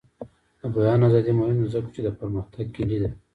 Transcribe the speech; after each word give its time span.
د 0.59 0.61
بیان 0.75 0.99
ازادي 1.07 1.31
مهمه 1.39 1.63
ده 1.65 1.71
ځکه 1.73 1.89
چې 1.95 2.01
د 2.03 2.07
پرمختګ 2.19 2.65
کلي 2.75 2.97
ده. 3.03 3.09